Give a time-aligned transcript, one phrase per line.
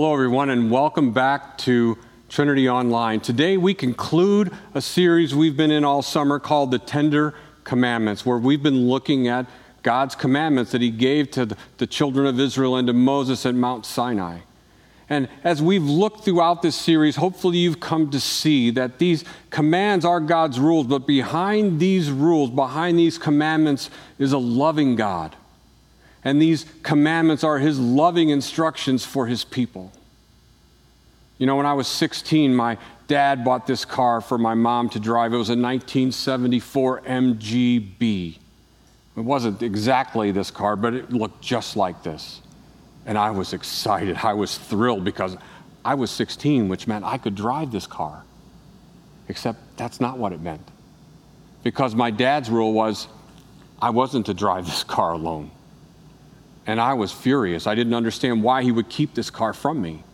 [0.00, 1.98] hello, everyone, and welcome back to
[2.30, 3.20] Trinity Online.
[3.20, 8.38] Today, we conclude a series we've been in all summer called The Tender Commandments, where
[8.38, 9.44] we've been looking at
[9.82, 13.84] God's commandments that He gave to the children of Israel and to Moses at Mount
[13.84, 14.38] Sinai.
[15.10, 20.06] And as we've looked throughout this series, hopefully you've come to see that these commands
[20.06, 25.36] are God's rules, but behind these rules, behind these commandments, is a loving God.
[26.24, 29.92] And these commandments are His loving instructions for His people.
[31.38, 32.76] You know, when I was 16, my
[33.08, 35.32] dad bought this car for my mom to drive.
[35.32, 38.38] It was a 1974 MGB.
[39.16, 42.40] It wasn't exactly this car, but it looked just like this.
[43.06, 44.16] And I was excited.
[44.22, 45.36] I was thrilled because
[45.84, 48.22] I was 16, which meant I could drive this car.
[49.28, 50.66] Except that's not what it meant.
[51.62, 53.08] Because my dad's rule was
[53.80, 55.50] I wasn't to drive this car alone.
[56.66, 57.66] And I was furious.
[57.66, 60.04] I didn't understand why he would keep this car from me.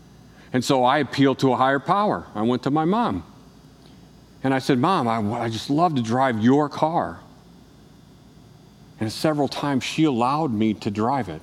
[0.52, 2.26] And so I appealed to a higher power.
[2.34, 3.24] I went to my mom.
[4.42, 7.18] And I said, Mom, I, I just love to drive your car.
[9.00, 11.42] And several times she allowed me to drive it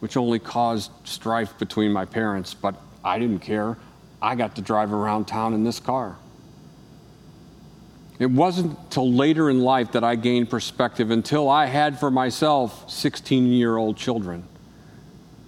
[0.00, 2.74] which only caused strife between my parents, but
[3.04, 3.76] I didn't care.
[4.20, 6.16] I got to drive around town in this car.
[8.20, 12.88] It wasn't till later in life that I gained perspective, until I had for myself
[12.90, 14.44] 16 year old children,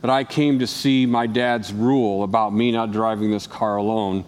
[0.01, 4.25] that I came to see my dad's rule about me not driving this car alone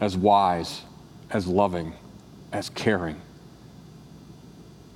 [0.00, 0.82] as wise,
[1.30, 1.94] as loving,
[2.52, 3.20] as caring.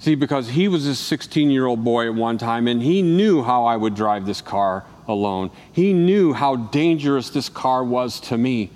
[0.01, 3.45] See, because he was a 16 year old boy at one time and he knew
[3.45, 5.53] how I would drive this car alone.
[5.73, 8.73] He knew how dangerous this car was to me,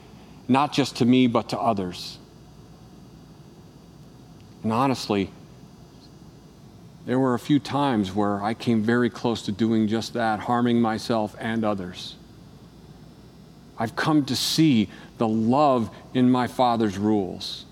[0.47, 2.19] not just to me, but to others.
[4.64, 5.30] And honestly,
[7.06, 10.80] there were a few times where I came very close to doing just that, harming
[10.80, 12.16] myself and others.
[13.78, 14.88] I've come to see
[15.19, 17.66] the love in my Father's rules.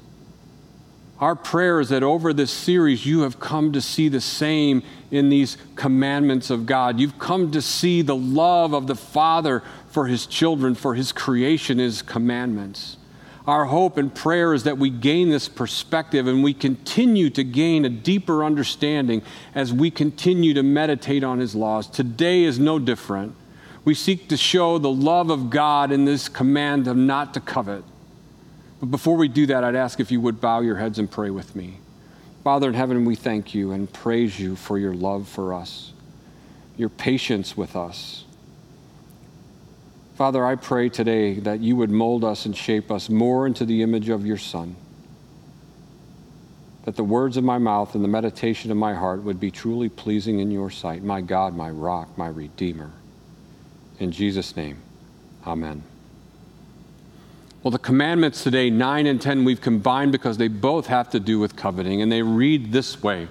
[1.19, 5.30] Our prayer is that over this series, you have come to see the same in
[5.30, 7.00] these commandments of God.
[7.00, 11.78] You've come to see the love of the Father for his children, for his creation,
[11.78, 12.97] his commandments.
[13.47, 17.84] Our hope and prayer is that we gain this perspective and we continue to gain
[17.84, 19.22] a deeper understanding
[19.54, 21.88] as we continue to meditate on his laws.
[21.88, 23.34] Today is no different.
[23.84, 27.82] We seek to show the love of God in this command of not to covet.
[28.78, 31.30] But before we do that, I'd ask if you would bow your heads and pray
[31.30, 31.78] with me.
[32.44, 35.92] Father in heaven, we thank you and praise you for your love for us,
[36.76, 38.24] your patience with us.
[40.15, 43.83] Father, I pray today that you would mold us and shape us more into the
[43.83, 44.77] image of your Son.
[46.84, 49.89] That the words of my mouth and the meditation of my heart would be truly
[49.89, 52.91] pleasing in your sight, my God, my rock, my Redeemer.
[53.99, 54.78] In Jesus' name,
[55.47, 55.83] amen.
[57.62, 61.39] Well, the commandments today, 9 and 10, we've combined because they both have to do
[61.39, 63.28] with coveting, and they read this way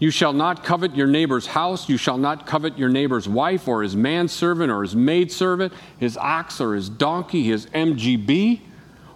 [0.00, 3.82] You shall not covet your neighbor's house, you shall not covet your neighbor's wife, or
[3.82, 8.60] his manservant, or his maidservant, his ox, or his donkey, his MGB,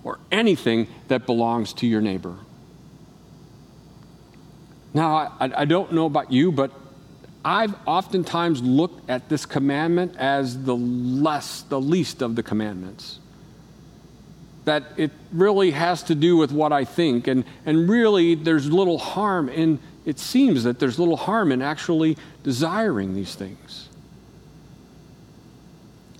[0.04, 2.36] or anything that belongs to your neighbor.
[4.92, 6.70] Now, I, I don't know about you, but
[7.42, 13.20] I've oftentimes looked at this commandment as the less, the least of the commandments
[14.64, 17.26] that it really has to do with what I think.
[17.26, 22.16] And, and really, there's little harm in, it seems that there's little harm in actually
[22.42, 23.88] desiring these things.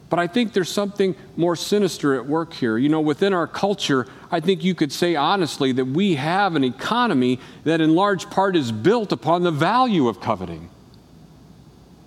[0.08, 2.78] But I think there's something more sinister at work here.
[2.78, 6.62] You know, within our culture, I think you could say honestly that we have an
[6.62, 10.70] economy that in large part is built upon the value of coveting.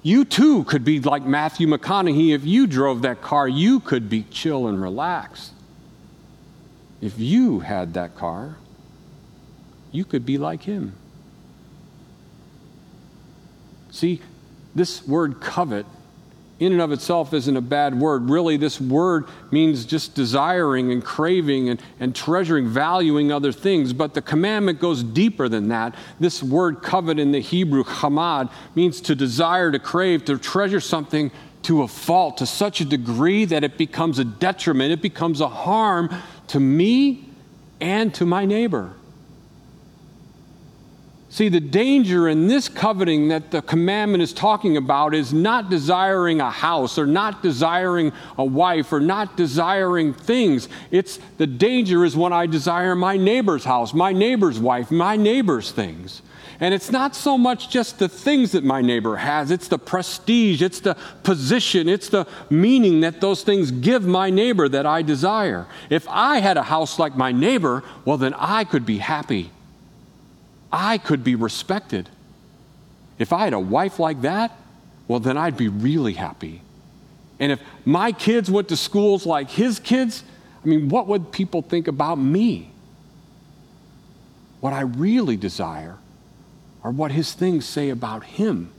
[0.04, 2.34] You too could be like Matthew McConaughey.
[2.34, 5.52] If you drove that car, you could be chill and relaxed.
[7.02, 8.56] If you had that car,
[9.92, 10.94] you could be like him.
[13.98, 14.22] See,
[14.76, 15.88] this word covet
[16.60, 18.30] in and of itself isn't a bad word.
[18.30, 23.94] Really, this word means just desiring and craving and, and treasuring, valuing other things.
[23.94, 25.96] But the commandment goes deeper than that.
[26.20, 31.32] This word covet in the Hebrew, hamad, means to desire, to crave, to treasure something
[31.64, 35.50] to a fault, to such a degree that it becomes a detriment, it becomes a
[35.50, 36.14] harm
[36.50, 37.26] to me
[37.82, 38.94] and to my neighbor.
[41.38, 46.42] See, the danger in this coveting that the commandment is talking about is not desiring
[46.42, 50.68] a house or not desiring a wife or not desiring things.
[50.89, 55.69] It's the danger is when I desire my neighbor's house, my neighbor's wife, my neighbor's
[55.69, 56.24] things.
[56.60, 60.63] And it's not so much just the things that my neighbor has, it's the prestige,
[60.63, 65.68] it's the position, it's the meaning that those things give my neighbor that I desire.
[65.92, 69.51] If I had a house like my neighbor, well, then I could be happy.
[70.72, 72.10] I could be respected.
[73.19, 74.52] If I had a wife like that,
[75.08, 76.62] well, then I'd be really happy.
[77.40, 80.24] And if my kids went to schools like his kids,
[80.64, 82.72] I mean, what would people think about me?
[84.60, 85.98] What I really desire
[86.84, 88.72] are what his things say about him,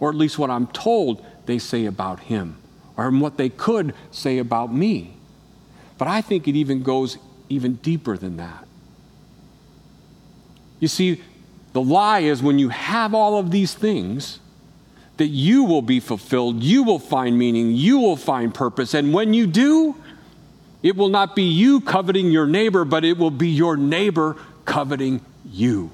[0.00, 2.56] or at least what I'm told they say about him,
[2.96, 5.14] or what they could say about me.
[5.98, 7.18] But I think it even goes
[7.48, 8.66] even deeper than that.
[10.80, 11.22] You see,
[11.74, 14.38] the lie is when you have all of these things,
[15.16, 18.94] that you will be fulfilled, you will find meaning, you will find purpose.
[18.94, 19.96] And when you do,
[20.82, 25.20] it will not be you coveting your neighbor, but it will be your neighbor coveting
[25.44, 25.90] you.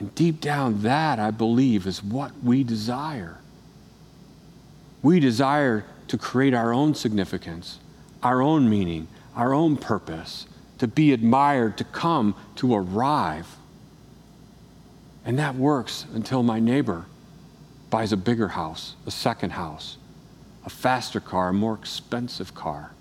[0.00, 3.38] And deep down, that, I believe, is what we desire.
[5.02, 7.78] We desire to create our own significance,
[8.24, 9.06] our own meaning,
[9.36, 10.46] our own purpose,
[10.80, 13.46] to be admired, to come, to arrive.
[15.26, 17.04] And that works until my neighbor
[17.90, 19.98] buys a bigger house, a second house,
[20.64, 22.92] a faster car, a more expensive car.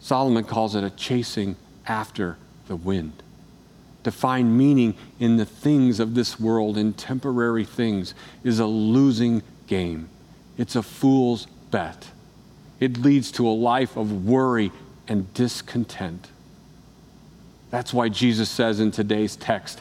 [0.00, 1.56] Solomon calls it a chasing
[1.86, 2.36] after
[2.68, 3.22] the wind.
[4.02, 9.42] To find meaning in the things of this world, in temporary things, is a losing
[9.66, 10.10] game.
[10.58, 12.08] It's a fool's bet.
[12.84, 14.70] It leads to a life of worry
[15.08, 16.28] and discontent.
[17.70, 19.80] That's why Jesus says in today's text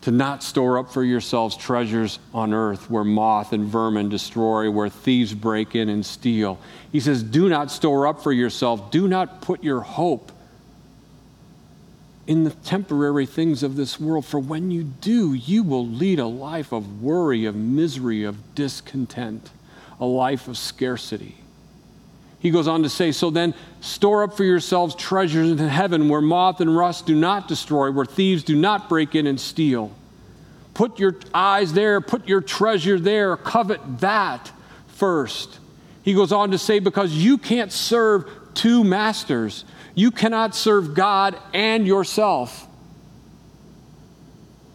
[0.00, 4.88] to not store up for yourselves treasures on earth where moth and vermin destroy, where
[4.88, 6.58] thieves break in and steal.
[6.90, 10.32] He says, Do not store up for yourself, do not put your hope
[12.26, 16.26] in the temporary things of this world, for when you do, you will lead a
[16.26, 19.50] life of worry, of misery, of discontent,
[20.00, 21.43] a life of scarcity.
[22.44, 26.20] He goes on to say, So then, store up for yourselves treasures in heaven where
[26.20, 29.90] moth and rust do not destroy, where thieves do not break in and steal.
[30.74, 34.52] Put your eyes there, put your treasure there, covet that
[34.88, 35.58] first.
[36.02, 39.64] He goes on to say, Because you can't serve two masters,
[39.94, 42.68] you cannot serve God and yourself.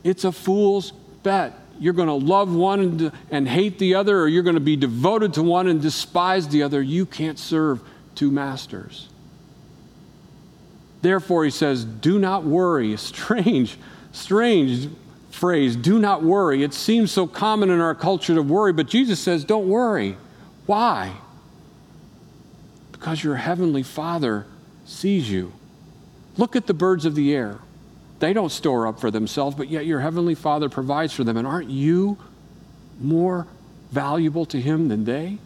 [0.04, 0.90] It's a fool's
[1.22, 4.76] bet you're going to love one and, hate the other, or you're going to be
[4.76, 6.82] devoted to one and despise the other.
[6.82, 7.82] You can't serve
[8.16, 9.08] two masters.
[11.02, 12.98] Therefore, he says, do not worry.
[12.98, 13.78] Strange,
[14.12, 14.90] strange
[15.32, 16.64] phrase, do not worry.
[16.64, 20.18] It seems so common in our culture to worry, but Jesus says, don't worry.
[20.66, 21.14] Why?
[22.92, 24.46] Because your heavenly Father
[24.86, 25.54] sees you.
[26.36, 27.60] Look at the birds of the air.
[28.20, 31.38] They don't store up for themselves, but yet your Heavenly Father provides for them.
[31.38, 32.18] And aren't you
[33.00, 33.48] more
[33.92, 35.38] valuable to Him than they?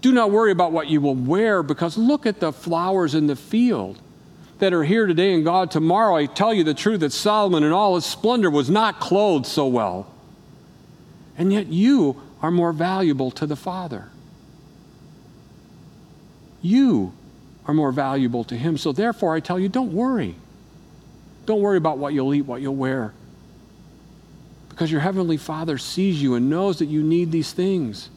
[0.00, 3.36] Do not worry about what you will wear because look at the flowers in the
[3.36, 4.00] field
[4.58, 6.16] that are here today and God tomorrow.
[6.16, 9.66] I tell you the truth that Solomon in all his splendor was not clothed so
[9.66, 10.06] well.
[11.36, 14.08] And yet you are more valuable to the Father.
[16.62, 17.12] You
[17.66, 18.78] are more valuable to Him.
[18.78, 20.34] So therefore, I tell you, don't worry.
[21.48, 23.14] Don't worry about what you'll eat, what you'll wear.
[24.68, 28.10] Because your Heavenly Father sees you and knows that you need these things.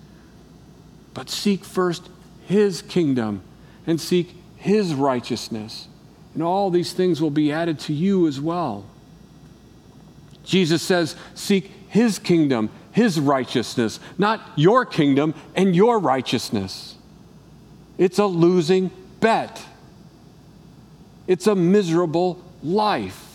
[1.14, 2.10] But seek first
[2.46, 3.42] His kingdom
[3.88, 5.88] and seek His righteousness.
[6.34, 8.84] And all these things will be added to you as well.
[10.44, 16.96] Jesus says, Seek His kingdom, His righteousness, not your kingdom and your righteousness.
[17.98, 19.64] It's a losing bet,
[21.28, 23.32] it's a miserable life.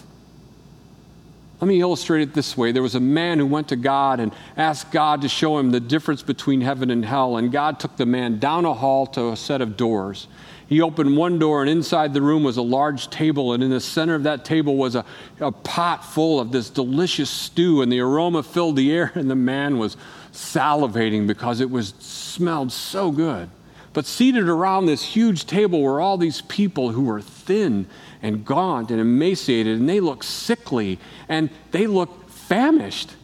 [1.61, 2.73] Let me illustrate it this way.
[2.73, 5.81] There was a man who went to God and asked God to show him the
[5.81, 7.39] difference between heaven and hell.
[7.39, 10.29] And God took the man down a hall to a set of doors.
[10.69, 13.55] He opened one door, and inside the room was a large table.
[13.55, 15.05] And in the center of that table was a,
[15.41, 17.81] a pot full of this delicious stew.
[17.81, 19.97] And the aroma filled the air, and the man was
[20.33, 23.49] salivating because it was smelled so good.
[23.95, 27.87] But seated around this huge table were all these people who were thin
[28.23, 33.15] and gaunt and emaciated, and they looked sickly and they looked famished.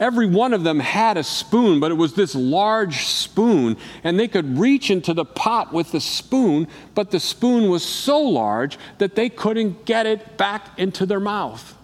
[0.00, 4.26] Every one of them had a spoon, but it was this large spoon, and they
[4.26, 9.14] could reach into the pot with the spoon, but the spoon was so large that
[9.14, 11.76] they couldn't get it back into their mouth.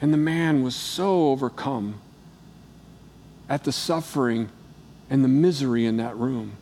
[0.00, 2.00] And the man was so overcome
[3.46, 4.48] at the suffering
[5.10, 6.52] and the misery in that room.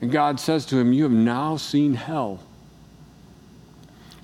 [0.00, 2.40] And God says to him, You have now seen hell.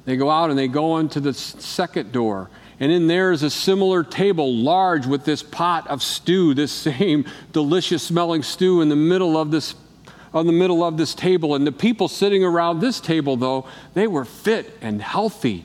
[0.04, 2.48] They go out and they go into the second door.
[2.78, 7.24] And in there is a similar table, large with this pot of stew, this same
[7.52, 9.74] delicious smelling stew in the middle of this
[10.34, 11.54] on the middle of this table.
[11.54, 15.64] And the people sitting around this table, though, they were fit and healthy.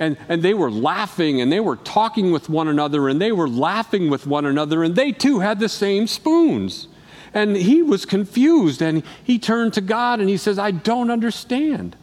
[0.00, 3.48] And, and they were laughing and they were talking with one another and they were
[3.48, 6.88] laughing with one another and they too had the same spoons.
[7.34, 11.96] And he was confused and he turned to God and he says, I don't understand.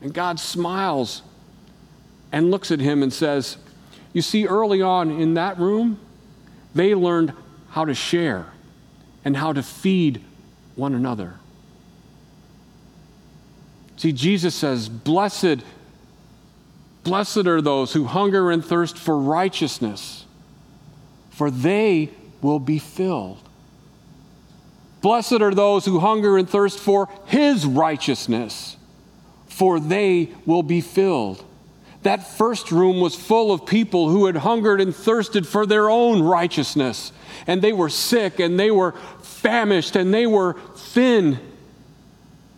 [0.00, 1.22] And God smiles
[2.32, 3.58] and looks at him and says,
[4.12, 6.00] You see, early on in that room,
[6.74, 7.32] they learned
[7.70, 8.46] how to share
[9.24, 10.22] and how to feed
[10.74, 11.34] one another.
[13.96, 15.62] See, Jesus says, Blessed,
[17.04, 20.24] blessed are those who hunger and thirst for righteousness,
[21.30, 23.38] for they will be filled.
[25.02, 28.76] Blessed are those who hunger and thirst for his righteousness,
[29.46, 31.44] for they will be filled.
[32.04, 36.22] That first room was full of people who had hungered and thirsted for their own
[36.22, 37.12] righteousness.
[37.46, 38.92] And they were sick and they were
[39.22, 41.38] famished and they were thin.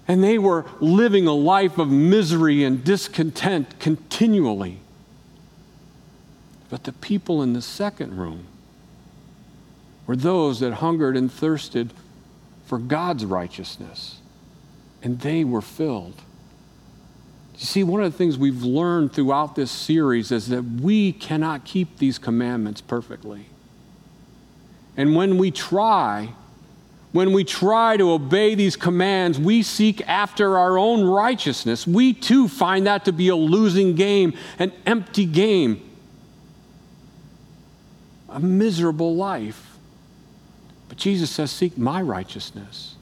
[0.07, 4.79] And they were living a life of misery and discontent continually.
[6.71, 8.47] But the people in the second room
[10.07, 11.93] were those that hungered and thirsted
[12.75, 14.19] for God's righteousness,
[15.01, 16.21] and they were filled.
[17.57, 21.65] You see, one of the things we've learned throughout this series is that we cannot
[21.65, 23.47] keep these commandments perfectly.
[24.97, 26.31] And when we try,
[27.13, 31.87] when we try to obey these commands, we seek after our own righteousness.
[31.87, 35.81] We too find that to be a losing game, an empty game,
[38.29, 39.74] a miserable life.
[40.95, 42.95] But Jesus says, Seek my righteousness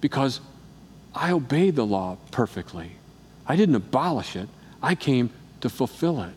[0.00, 0.40] because
[1.14, 2.92] I obeyed the law perfectly.
[3.46, 4.48] I didn't abolish it,
[4.82, 5.28] I came
[5.60, 6.32] to fulfill it.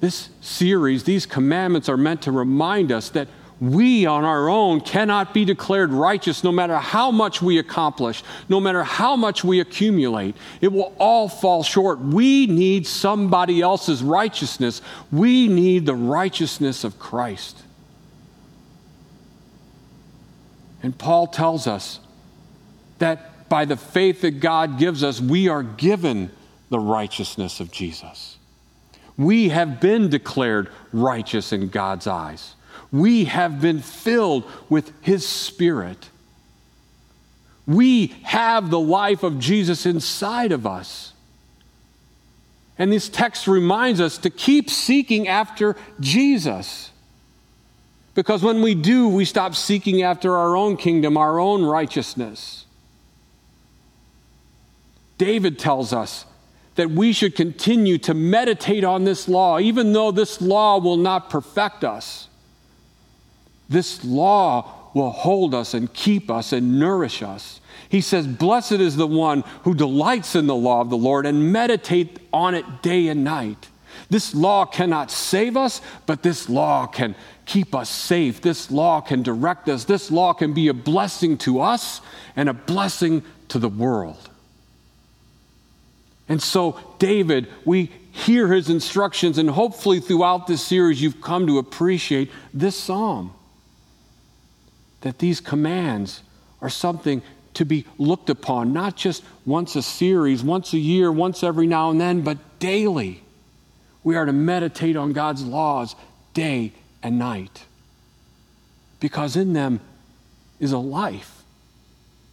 [0.00, 5.32] This series, these commandments are meant to remind us that we on our own cannot
[5.32, 10.36] be declared righteous no matter how much we accomplish, no matter how much we accumulate.
[10.60, 12.00] It will all fall short.
[12.00, 14.82] We need somebody else's righteousness.
[15.10, 17.62] We need the righteousness of Christ.
[20.82, 22.00] And Paul tells us
[22.98, 26.30] that by the faith that God gives us, we are given
[26.68, 28.36] the righteousness of Jesus.
[29.16, 32.54] We have been declared righteous in God's eyes.
[32.92, 36.10] We have been filled with His Spirit.
[37.66, 41.12] We have the life of Jesus inside of us.
[42.78, 46.92] And this text reminds us to keep seeking after Jesus.
[48.18, 52.66] Because when we do, we stop seeking after our own kingdom, our own righteousness.
[55.18, 56.24] David tells us
[56.74, 61.30] that we should continue to meditate on this law, even though this law will not
[61.30, 62.26] perfect us.
[63.68, 67.60] This law will hold us and keep us and nourish us.
[67.88, 71.52] He says, Blessed is the one who delights in the law of the Lord and
[71.52, 73.68] meditate on it day and night.
[74.10, 78.40] This law cannot save us, but this law can keep us safe.
[78.40, 79.84] This law can direct us.
[79.84, 82.00] This law can be a blessing to us
[82.34, 84.30] and a blessing to the world.
[86.28, 91.58] And so, David, we hear his instructions, and hopefully, throughout this series, you've come to
[91.58, 93.32] appreciate this psalm.
[95.02, 96.22] That these commands
[96.60, 97.22] are something
[97.54, 101.90] to be looked upon, not just once a series, once a year, once every now
[101.90, 103.22] and then, but daily.
[104.04, 105.94] We are to meditate on God's laws
[106.34, 107.64] day and night
[109.00, 109.80] because in them
[110.60, 111.42] is a life.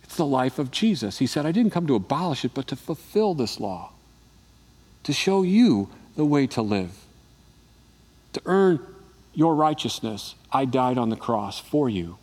[0.04, 1.20] It's the life of Jesus.
[1.20, 3.92] He said, I didn't come to abolish it, but to fulfill this law,
[5.04, 7.04] to show you the way to live,
[8.34, 8.80] to earn
[9.34, 10.36] your righteousness.
[10.52, 12.18] I died on the cross for you.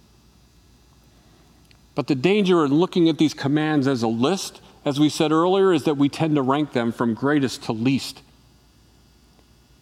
[1.95, 5.73] But the danger in looking at these commands as a list, as we said earlier,
[5.73, 8.23] is that we tend to rank them from greatest to least.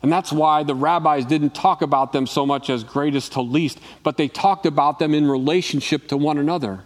[0.02, 3.78] And that's why the rabbis didn't talk about them so much as greatest to least,
[4.02, 6.84] but they talked about them in relationship to one another.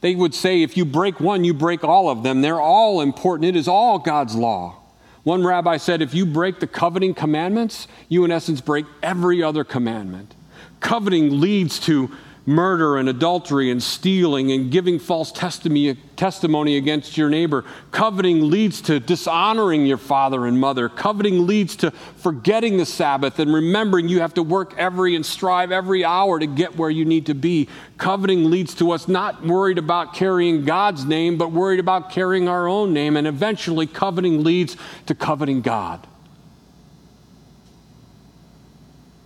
[0.00, 2.40] They would say, if you break one, you break all of them.
[2.40, 3.48] They're all important.
[3.48, 4.76] It is all God's law.
[5.22, 9.64] One rabbi said, if you break the coveting commandments, you in essence break every other
[9.64, 10.34] commandment.
[10.80, 12.10] Coveting leads to
[12.46, 17.64] murder and adultery and stealing and giving false testimony, testimony against your neighbor.
[17.90, 20.88] Coveting leads to dishonoring your father and mother.
[20.88, 25.70] Coveting leads to forgetting the Sabbath and remembering you have to work every and strive
[25.70, 27.68] every hour to get where you need to be.
[27.98, 32.66] Coveting leads to us not worried about carrying God's name, but worried about carrying our
[32.66, 33.16] own name.
[33.16, 36.02] And eventually, coveting leads to coveting God.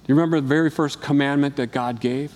[0.05, 2.31] Do you remember the very first commandment that God gave?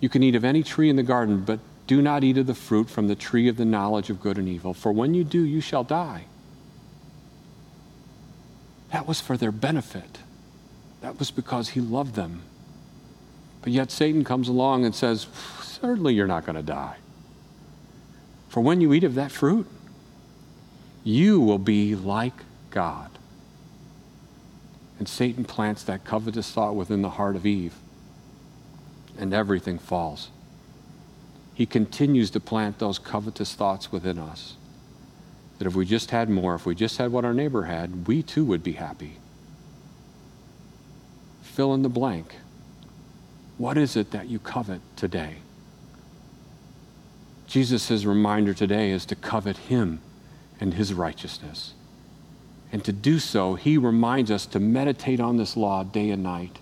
[0.00, 2.54] You can eat of any tree in the garden, but do not eat of the
[2.54, 5.42] fruit from the tree of the knowledge of good and evil, for when you do,
[5.42, 6.24] you shall die.
[8.92, 10.18] That was for their benefit.
[11.00, 12.42] That was because he loved them.
[13.62, 15.26] But yet Satan comes along and says,
[15.62, 16.96] Certainly you're not going to die.
[18.48, 19.66] For when you eat of that fruit,
[21.04, 23.10] you will be like God.
[24.98, 27.74] And Satan plants that covetous thought within the heart of Eve
[29.20, 30.30] and everything falls.
[31.54, 34.54] He continues to plant those covetous thoughts within us.
[35.58, 38.22] That if we just had more, if we just had what our neighbor had, we
[38.22, 39.18] too would be happy.
[41.42, 42.36] Fill in the blank.
[43.58, 45.36] What is it that you covet today?
[47.46, 50.00] Jesus' reminder today is to covet Him
[50.58, 51.74] and His righteousness.
[52.72, 56.58] And to do so, He reminds us to meditate on this law day and night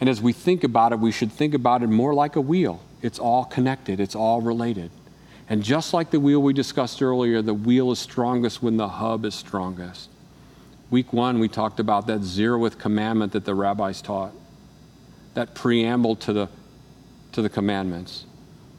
[0.00, 2.80] and as we think about it, we should think about it more like a wheel.
[3.02, 4.90] It's all connected, it's all related.
[5.48, 9.24] And just like the wheel we discussed earlier, the wheel is strongest when the hub
[9.24, 10.10] is strongest.
[10.90, 14.32] Week one, we talked about that zeroth commandment that the rabbis taught,
[15.34, 16.48] that preamble to the,
[17.32, 18.24] to the commandments,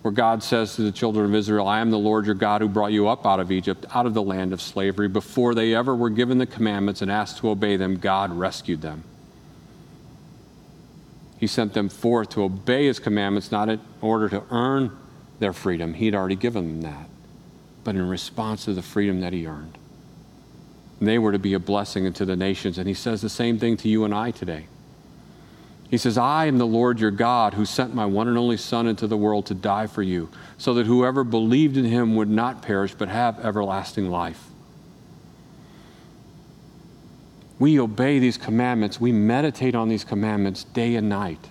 [0.02, 2.70] where God says to the children of Israel, I am the Lord your God who
[2.70, 5.08] brought you up out of Egypt, out of the land of slavery.
[5.08, 9.04] Before they ever were given the commandments and asked to obey them, God rescued them.
[11.40, 14.92] He sent them forth to obey his commandments, not in order to earn
[15.40, 15.94] their freedom.
[15.94, 17.10] He had already given them that,
[17.86, 19.78] but in response to the freedom that he earned.
[21.00, 22.78] And they were to be a blessing unto the nations.
[22.78, 24.68] And he says the same thing to you and I today.
[25.90, 28.86] He says, I am the Lord your God who sent my one and only Son
[28.86, 32.62] into the world to die for you, so that whoever believed in him would not
[32.62, 34.49] perish but have everlasting life.
[37.60, 41.50] We obey these commandments, we meditate on these commandments day and night.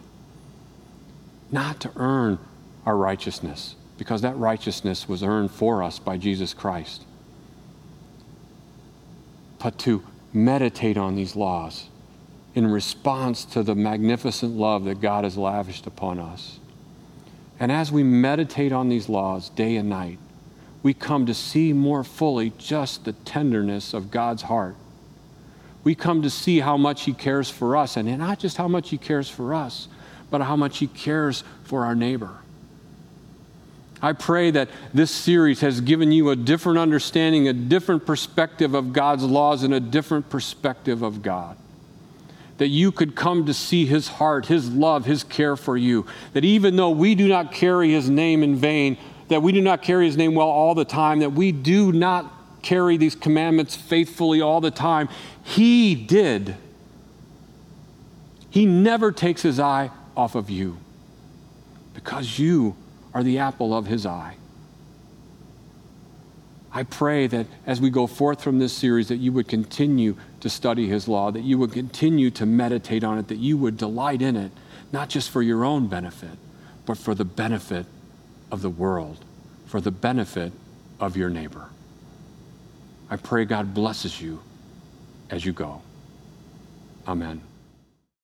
[1.53, 2.38] Not to earn
[2.87, 7.05] our righteousness, because that righteousness was earned for us by Jesus Christ,
[9.59, 11.88] but to meditate on these laws
[12.55, 16.59] in response to the magnificent love that God has lavished upon us.
[17.61, 20.18] And as we meditate on these laws day and night,
[20.83, 24.77] we come to see more fully just the tenderness of God's heart
[25.85, 28.91] we come to see how much He cares for us, and not just how much
[28.91, 29.88] He cares for us,
[30.31, 32.38] but how much He cares for our neighbor.
[34.01, 38.93] I pray that this series has given you a different understanding, a different perspective of
[38.93, 41.57] God's laws, and a different perspective of God.
[42.59, 46.07] That you could come to see His heart, His love, His care for you.
[46.33, 49.83] That even though we do not carry His name in vain, that we do not
[49.83, 52.33] carry His name well all the time, that we do not
[52.68, 55.09] carry these commandments faithfully all the time.
[55.42, 56.54] He did.
[58.50, 60.76] He never takes his eye off of you
[61.94, 62.76] because you
[63.14, 64.37] are the apple of his eye.
[66.70, 70.50] I pray that as we go forth from this series that you would continue to
[70.50, 74.20] study his law, that you would continue to meditate on it, that you would delight
[74.20, 74.52] in it,
[74.92, 76.37] not just for your own benefit,
[76.85, 77.87] but for the benefit
[78.52, 79.24] of the world,
[79.64, 80.52] for the benefit
[81.00, 81.70] of your neighbor.
[83.11, 84.40] I pray God blesses you
[85.31, 85.83] as you go.
[87.07, 87.40] Amen.